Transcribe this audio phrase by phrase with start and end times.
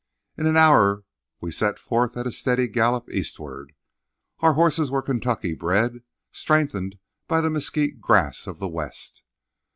[0.35, 1.03] In an hour
[1.41, 3.75] we set forth at a steady gallop eastward.
[4.39, 9.21] Our horses were Kentucky bred, strengthened by the mesquite grass of the west.